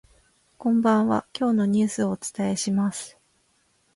[0.57, 3.19] こんばんは、今日のニュースをお伝えします。